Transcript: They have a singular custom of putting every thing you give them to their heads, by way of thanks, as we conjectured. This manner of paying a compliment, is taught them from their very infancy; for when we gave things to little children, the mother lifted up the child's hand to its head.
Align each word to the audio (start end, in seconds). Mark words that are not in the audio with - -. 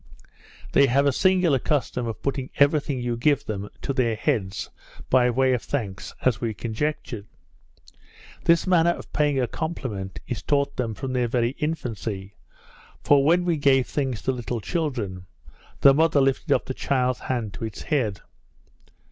They 0.71 0.87
have 0.87 1.05
a 1.05 1.11
singular 1.11 1.59
custom 1.59 2.07
of 2.07 2.23
putting 2.23 2.49
every 2.55 2.79
thing 2.79 2.99
you 3.01 3.15
give 3.15 3.45
them 3.45 3.69
to 3.83 3.93
their 3.93 4.15
heads, 4.15 4.71
by 5.11 5.29
way 5.29 5.53
of 5.53 5.61
thanks, 5.61 6.15
as 6.23 6.41
we 6.41 6.55
conjectured. 6.55 7.27
This 8.45 8.65
manner 8.65 8.89
of 8.89 9.13
paying 9.13 9.39
a 9.39 9.45
compliment, 9.45 10.19
is 10.27 10.41
taught 10.41 10.75
them 10.75 10.95
from 10.95 11.13
their 11.13 11.27
very 11.27 11.51
infancy; 11.59 12.33
for 13.03 13.23
when 13.23 13.45
we 13.45 13.57
gave 13.57 13.85
things 13.85 14.23
to 14.23 14.31
little 14.31 14.59
children, 14.59 15.27
the 15.81 15.93
mother 15.93 16.19
lifted 16.19 16.51
up 16.51 16.65
the 16.65 16.73
child's 16.73 17.19
hand 17.19 17.53
to 17.53 17.63
its 17.65 17.83
head. 17.83 18.21